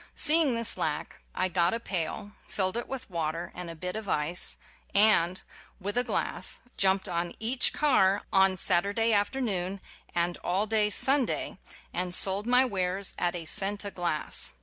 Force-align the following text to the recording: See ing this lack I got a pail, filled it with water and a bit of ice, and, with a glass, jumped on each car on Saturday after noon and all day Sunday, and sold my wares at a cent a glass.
See 0.15 0.41
ing 0.41 0.55
this 0.55 0.77
lack 0.79 1.19
I 1.35 1.47
got 1.47 1.75
a 1.75 1.79
pail, 1.79 2.31
filled 2.47 2.75
it 2.75 2.87
with 2.87 3.07
water 3.07 3.51
and 3.53 3.69
a 3.69 3.75
bit 3.75 3.95
of 3.95 4.09
ice, 4.09 4.57
and, 4.95 5.39
with 5.79 5.95
a 5.95 6.03
glass, 6.03 6.59
jumped 6.75 7.07
on 7.07 7.35
each 7.39 7.71
car 7.71 8.23
on 8.33 8.57
Saturday 8.57 9.13
after 9.13 9.39
noon 9.39 9.79
and 10.15 10.37
all 10.39 10.65
day 10.65 10.89
Sunday, 10.89 11.59
and 11.93 12.15
sold 12.15 12.47
my 12.47 12.65
wares 12.65 13.13
at 13.19 13.35
a 13.35 13.45
cent 13.45 13.85
a 13.85 13.91
glass. 13.91 14.53